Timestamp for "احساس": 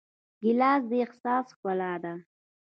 1.03-1.45